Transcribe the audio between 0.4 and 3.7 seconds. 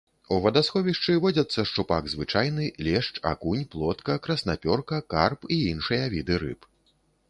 вадасховішчы водзяцца шчупак звычайны, лешч, акунь,